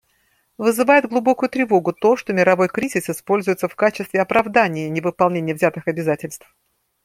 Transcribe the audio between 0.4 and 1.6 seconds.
Вызывает глубокую